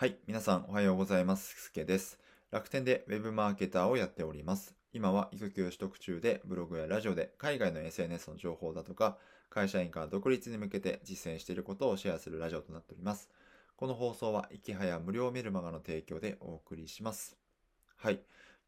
[0.00, 1.54] はい、皆さんおはようございます。
[1.60, 2.18] すけです。
[2.50, 4.74] 楽天でウェブマーケターをやっております。
[4.94, 9.18] 今は育休取得中でブログやラジオで海外の SNS の情報だとか
[9.50, 13.28] 会社員から独立に向けて実践していることをシェアするラジオとなっております。
[13.76, 17.36] この放送は、いきはや無料メルマガの提供でお送りします。
[17.98, 18.22] はい。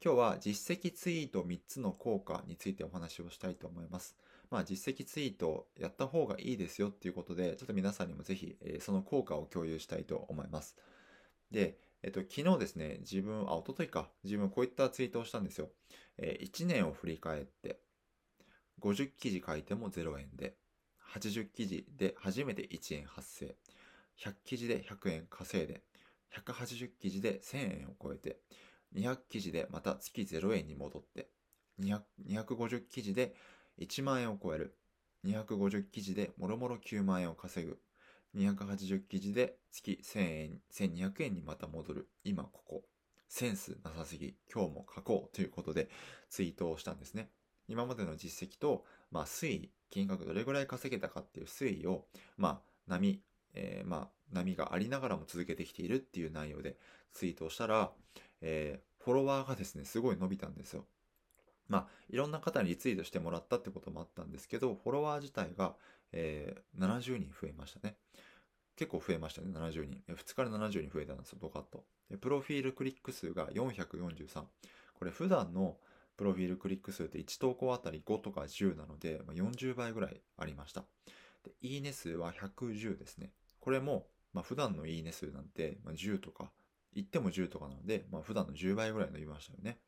[0.05, 4.19] 今日は実績ツイート3つの効果についてお話をしたいと思います。
[4.51, 10.77] まあ実績ツイートやった方がいいですよっていうことで、ちょっと皆さんにもぜひ、えその効果を共有したいと思います。
[11.53, 15.71] で、えっと、昨日ですね、自分、あ、一昨日か、自分こういったツイートをしたんですよ。
[16.19, 17.79] え1年を振り返って、
[18.81, 20.57] 50記事書いても0円で、
[21.15, 23.55] 80記事で初めて1円発生、
[24.17, 25.83] 100記事で100円稼いで、
[26.35, 28.41] 180記事で1000円を超えて、
[28.95, 31.29] 200記事でまた月0円に戻って、
[31.79, 33.35] 250記事で
[33.79, 34.75] 1万円を超える、
[35.25, 37.79] 250記事でもろもろ9万円を稼ぐ、
[38.37, 42.09] 280記事で月1000円、1200円にまた戻る。
[42.25, 42.83] 今ここ。
[43.29, 44.35] センスなさすぎ。
[44.53, 45.89] 今日も書こうということで
[46.29, 47.31] ツイートをしたんですね。
[47.69, 53.23] 今までの実績と、まあ、推移、金額どれぐらい稼げたかっていう推移を、まあ、波、
[53.55, 56.77] えーまあ、波がありながらも続けてきているっていう内容で
[57.15, 57.93] ツイートをしたら、
[58.41, 60.85] えーフォロワーがですね、すごい伸びたんですよ。
[61.69, 65.75] まあ、いろんな方にリツイートしてもらったってこともあったんですけど、フォロワー自体が、
[66.13, 67.97] えー70人増えましたね。
[68.77, 70.03] 結構増えましたね、70人。
[70.09, 71.85] 2日で70人増えたんですよ、ドカッと。
[72.11, 74.45] でプロフィールクリック数が443。
[74.95, 75.79] これ普段の
[76.17, 80.85] プロフィールクリック数って1投稿あたり5とか10なので、まあ、40倍ぐらいありました。
[81.43, 83.33] で、いいね数は110ですね。
[83.61, 86.53] これも、まあ、普段のいいね数なんて、まあ、10とか、
[86.95, 89.79] 言っても10とかなので、まあ、普段の10倍ぐらい伸びましたよね。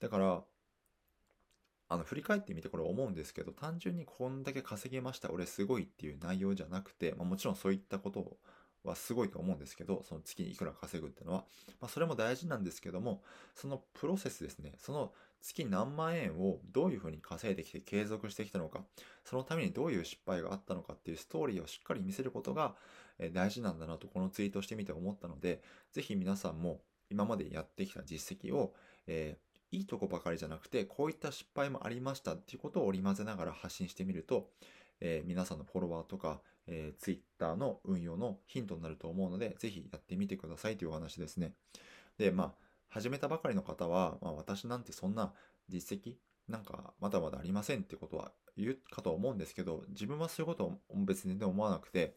[0.00, 0.42] だから、
[1.92, 8.38] あの、振り返ってみてこれ思うんですけど、単純にこんだけ稼げました、俺すごいっていう内容じゃなくて、まあ、もちろんそういったこと
[8.82, 11.44] はすごいと思うんですけど、その月にいくら稼ぐっていうのは、
[11.80, 13.22] まあ、それも大事なんですけども、
[13.54, 15.12] そのプロセスですね、その
[15.42, 18.84] 月何万円をどういうふうに稼いできて継続してきたのか、
[19.26, 22.74] そのためにどういう失敗があったのかっていうストーリーをしっかり見せることが
[23.32, 25.62] 大事なんだなとこのツイートしてみて思ったので、
[25.92, 26.80] ぜひ皆さんも
[27.10, 28.72] 今までやってきた実績を、
[29.06, 34.48] えーいいとこばかりじゃなくて、こういった失敗もありましたっていうことを織り交ぜながら発信してみると、
[35.00, 41.54] えー皆さんのフォロワーとか、えー、Twitter の運用のヒントになると思うので、ぜひやってみてくださいというお話ですね。
[42.18, 42.52] で、まあ、
[42.88, 45.32] 始めたばかりの方は、まあ、私なんてそんな
[45.68, 46.14] 実績
[46.48, 52.16] なんかまだまだありませんってことは言うかと思うんですけど、自分はそういうことを別に全然思わなくて、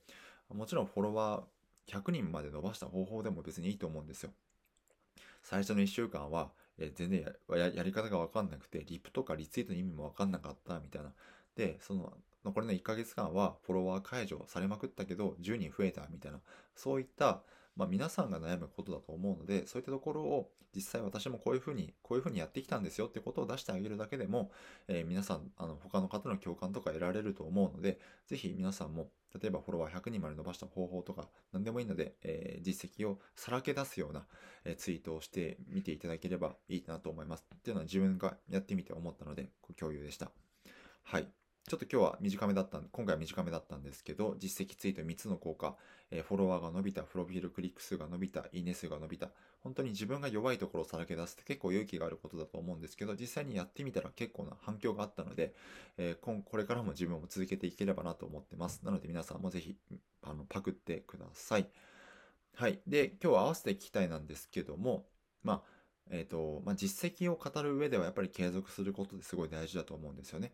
[0.54, 4.32] もちろんフォロワー100人まで伸ばした方法でも別にいいと思うんですよ。
[5.44, 7.22] 最初の1週間は、えー全然
[7.76, 11.14] やり方がわかんなくて、リプとかリツイートの意味もわかんなかったみたいな。
[11.56, 12.14] で、その
[12.44, 16.40] 残りの1ヶ月間はフォロワー解除されまくったけど、10人増えたみたいな。
[16.76, 17.44] そういった、
[17.76, 24.52] まあ皆さんが悩むことだと思うので、そういったところを実際私もこういうふうに、こういうふうにやってきたんですよってことを出してあげるだけでも、
[24.88, 29.10] えー皆さん、あの、他の方の共感とか得られると思うので、ぜひ皆さんも、
[29.42, 34.28] 例えばフォロワー100人まで伸ばした方法とか、何でもいいので、えー実績をさらけ出すような、
[34.66, 37.46] えーツイートをしてみていただければいいなと思います。
[37.56, 40.32] っていうのは自分がやってみて思ったので、共有でした。
[41.04, 41.45] はい。
[41.68, 45.76] ちょっと今日は短めだった、今回は短めだったんですけど、実績ツイート3つの効果、
[46.12, 49.32] えーフォロワーが伸びた、プロフィールクリック数が伸びた、いいね数が伸びた、
[49.64, 55.56] 本当に自分が弱いところをさらけ出すって結構勇気があることだと思うんですけど、実際にやってみたら結構な反響があったので、
[55.98, 58.82] えー今これからも自分も続けていければなと思ってます。
[58.84, 59.76] なので皆さんもぜひ、
[60.22, 61.68] あの、パクってください。
[62.54, 62.80] はい。
[62.86, 65.08] で、今日は合わせて聞きたいなんですけども、
[65.44, 65.62] まあ、
[66.12, 70.54] えっ、と、まあ、実績を語る上ではやっぱり継続することってすごい大事だと思うんですよね。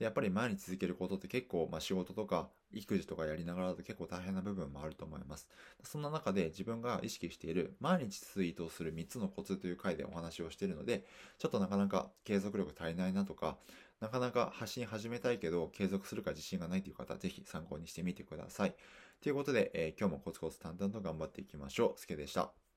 [0.00, 5.46] で、やっぱり毎日続けることって結構、まあ、仕事とか育児とかやりながらだと結構大変な部分もあると思います。
[5.84, 11.06] そんな中で自分が意識している毎日ツイートをする3つのコツという回でお話をしているので、
[11.38, 13.58] ちょっとなかなか継続力足りないなとか、
[14.00, 18.74] なかなか発信始めたいけど継続するか自信がないという方ぜひ参考にしてみてください。
[19.20, 22.00] ということで、えー今日もコツコツ淡々と頑張っていきましょう。
[22.00, 22.69] すけでした。